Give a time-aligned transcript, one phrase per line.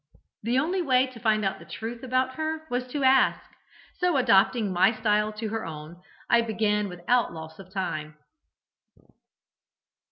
[0.41, 3.39] The only way to find out the truth about her was to ask,
[3.99, 8.17] so, adopting my style to her own, I began without loss of time.